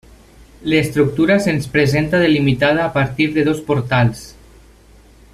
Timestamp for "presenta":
1.75-2.21